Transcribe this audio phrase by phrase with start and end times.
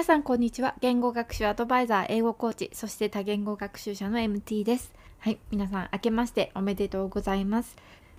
[0.00, 0.76] 皆さんこんにちは。
[0.80, 4.94] 言語学習アドバイザー英語コーチそして多言語学習者の MT です。
[5.18, 7.76] はい皆さん明けましておめでとうございます。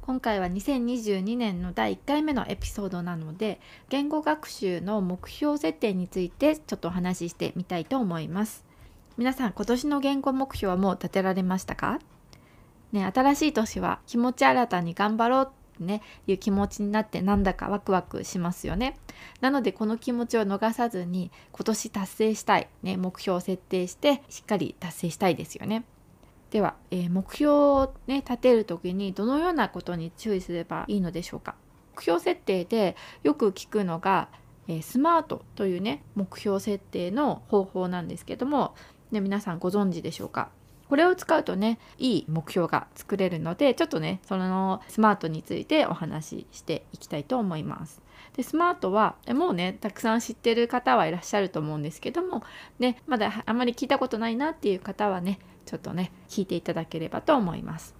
[0.00, 3.58] 今回は2022年の第1回目のエピソードなので
[3.88, 8.64] 言語学習の目標設定についてちょっとお話ししてみたいと思います。
[9.18, 11.98] 皆さん今年の言語目標はもう立てられましたか？
[12.92, 15.50] ね新しい年は気持ち新たに頑張ろう
[15.80, 18.96] ねいう気持ちになってなんだかワクワクしますよね。
[19.40, 25.84] なのでこの気持ちを逃さずに今年達成したい、ね、目標を設定してしっかり達成したいですよね。
[26.50, 31.56] では、えー、目標を、ね、立てる時にどのようなことに注意すればいいのでしょうか。
[31.96, 34.28] 目標設定でよく聞くのが、
[34.68, 38.74] えー、スマートというね目標設定の方法なんですけども、
[39.10, 40.50] ね、皆さんご存知でしょうか？
[40.88, 48.02] これを使うとねいい目標が作れるのでちょっとねそのスマートについてお話ししていきたいと思います。
[48.36, 52.42] でスマートはもうねたくさん知ってる方はいらっしゃると思うんですけども
[52.78, 57.94] ねまだあまり聞いたことないなっていう方はねちょっとね聞いていただければと思います。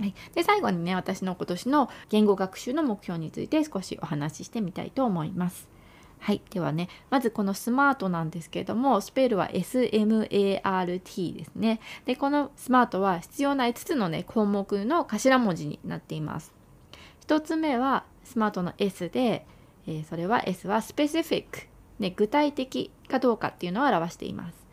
[0.00, 5.75] はい、で最後にね私の今年の言語学習の目標について少しお話ししてみたいと思います。
[6.18, 6.42] はい。
[6.50, 11.80] ではね、まずこのスマートなんですけれども、スペルは SMART ですね。
[12.04, 16.52] で、このスマートは必要な5つのね、項目の頭文字になっています。
[17.26, 19.46] 1つ目はスマートの S で、
[19.86, 21.44] えー、それは S は specific、
[21.98, 24.66] ね、具体的かどうかっていうのを表しています。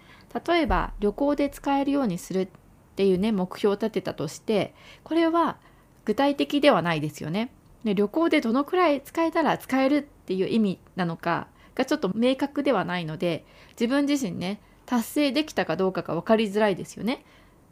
[0.47, 2.47] 例えば、旅行で使えるようにするっ
[2.95, 5.57] ていうね、目標を立てたとして、これは
[6.05, 7.51] 具体的ではないですよね。
[7.83, 17.23] ね、旅行でどのくらい使えたら使えるっていう意味なのかがちょっと明確ではないので自分自身ね達成できたかどうかが分かりづらいですよね。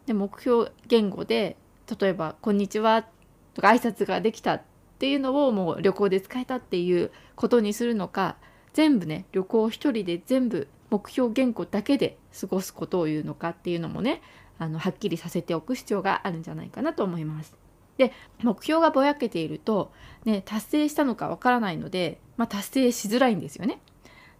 [0.06, 1.56] で目標言語で
[2.00, 3.06] 例えば「こんにちは」
[3.54, 4.62] とか挨拶ができたっ
[4.98, 8.36] ていうのをもう旅行で使えたっていうことにするのか
[8.72, 14.22] 全部ね旅行一人で全部目標言語だけで過ごすことを言うのかっていうのもね
[14.58, 17.61] あのはっきりさせておく必要があるんじゃないかなと思います。
[17.98, 19.92] で目標がぼやけていると、
[20.24, 23.80] ね、達成したのかわからないので、まあ、達成しづらいんですよね。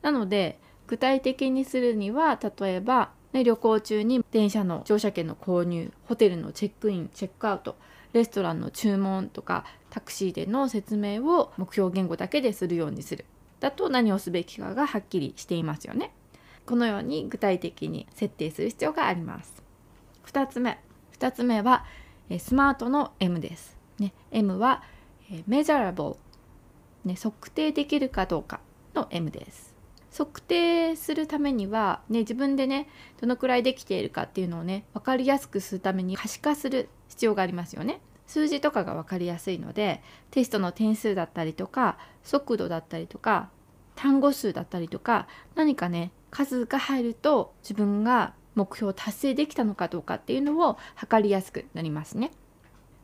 [0.03, 7.77] なので具体的にするには例えば、ね、旅行中に電車の乗車券の購入ホテルのチェックインチェックアウト
[8.13, 13.25] レストランの注文とかタクシーでの説明を目標言語だけでするようにする
[13.61, 16.13] だと何をすべきかがはっきりしていますよね。
[16.67, 19.63] このように具体的に設定する必要があります。
[20.27, 20.79] 2つ目
[21.19, 21.84] 2つ目は
[22.38, 23.76] スマートの M です。
[23.98, 24.82] ね、M は
[25.48, 26.16] measurable、
[27.04, 28.60] ね、測定できるかどうか
[28.94, 29.75] の M です。
[30.16, 32.88] 測定するためには、ね、自分でね
[33.21, 38.00] どのくらいできているかっていうのをね分かりやすくするために可視化する必要がありますよね。
[38.26, 43.50] 数字とかが分かりやすいのでテストの点数だったりとか速度だったりとか
[43.94, 52.31] 単語数だったりとか何かね数が入ると自分が目標を達成できたのかどうかっていうのを測りやすくなりますね。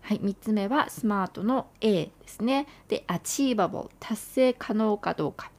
[0.03, 2.67] はい、3つ目はスマートの A ですね。
[2.89, 5.51] で、achievable 達成可能かどうか。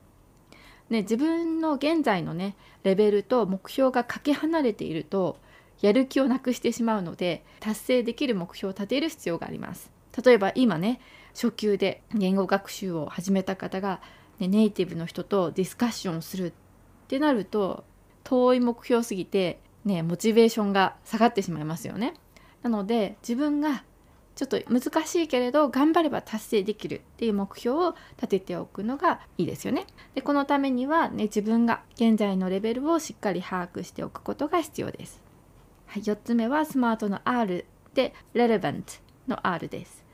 [0.89, 5.37] ね、自分の現在のねレベルと目標がかけ離れていると
[5.81, 9.91] やる気をなくしてしまうので達成できる目標を立てる必要があります。
[10.23, 10.99] 例えば今ね
[11.33, 14.01] 初級で言語学習を始めた方が、
[14.39, 16.53] ね、ネイティブの人とディスカッションをするっ
[17.07, 17.83] てなると
[18.23, 22.13] 遠い目標すぎてねモチベーションが下がってしまいますよね。
[22.61, 23.83] なので自分が
[24.35, 29.85] ちょっと難しいけれど頑張れば達成できるっていう目標を立てておくのがいいですよね。
[30.15, 35.21] でこのためには、ね、自分が現在のレベルをしっかり把握しておくことが必要です。
[35.87, 40.05] はい、4つ目はスマートの R で relevant の R です。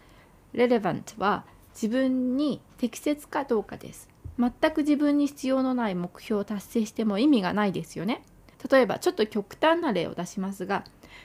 [0.56, 1.46] relevant は
[1.76, 4.10] 自分に適切かどうかです。
[4.40, 8.24] 全く自分に必要のない目標を達成しても意味がないですよね。
[8.70, 10.84] 例えばちょっと極端な例を出しますが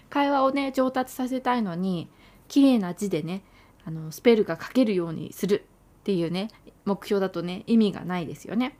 [0.09, 2.09] 会話をね上達させたいのに
[2.49, 3.43] 綺麗な字でね
[3.85, 5.65] あのスペルが書けるようにする
[6.01, 6.49] っていうね
[6.85, 8.77] 目標だとね意味がないですよね。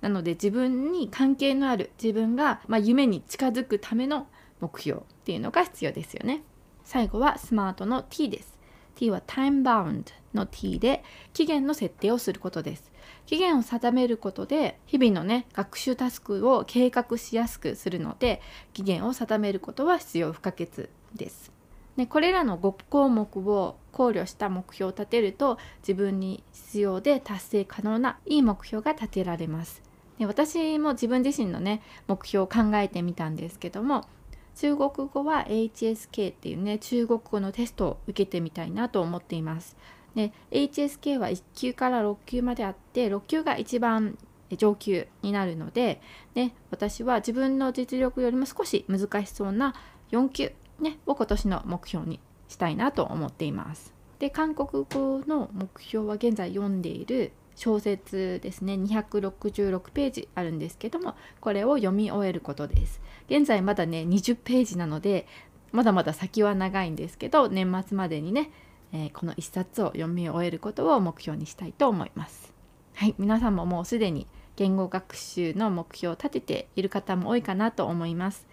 [0.00, 4.26] なので自分に関係のある自分が、まあ、夢に近づくための
[4.60, 6.42] 目標っていうのが必要ですよね。
[6.84, 8.51] 最後はスマートの T です。
[8.94, 10.04] T は time bound
[10.34, 11.02] の T で
[11.32, 12.92] 期限の設定をすることです。
[13.26, 18.40] 期限を定めることで日々のね学習タスクを計画しやすくするので
[18.72, 21.52] 期限を定めることは必要不可欠です。
[21.96, 29.82] ね、これらの5項目を考慮した目標を立てると自分に必要で達成可能ないい目標が立てられます。
[30.18, 34.06] ね、私も自分自身のね目標を考えてみたんですけども
[34.56, 39.76] 中国語は HSK っていうね中国語のテストを受けてみたいなと思っています。
[40.14, 44.18] で HSK は1級から6級まであって6級が一番
[44.56, 46.00] 上級になるので、
[46.34, 49.74] ね、私は自分の実力よりも少し難しそうな
[50.10, 53.94] 4級、ね、を今年の目標にしたいなと思っています。
[54.18, 58.74] で韓国語の目標は現在読んでいる小説ですね。
[58.74, 63.00] 266ページあるんですけどもこれを読み終えることです。
[63.28, 65.26] 現在まだね20ページなので
[65.72, 68.50] まだまだ先は長いんですけど年末までにね、
[68.92, 72.52] えー、この1冊を読み終えることを目標にしたいと思います。
[72.94, 74.26] はい皆さんももうすでに
[74.56, 78.46] 言語学習の目標を立てている方も多いかなと思います。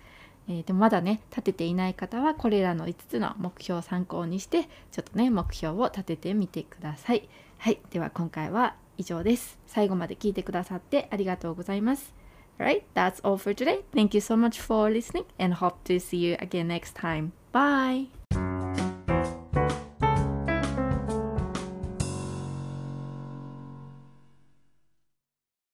[0.47, 7.29] えー、でもまだね立てていない方はこれらの5つの目標を参考にしてちょっとね目標を立ててみてください。
[7.57, 9.57] はいでは今回は以上です。
[9.65, 12.13] 最後まで聞いてくださってありがとうございます。
[12.59, 13.83] Alright, that's all for today.
[13.95, 17.31] Thank you so much for listening and hope to see you again next time.
[17.53, 18.18] Bye!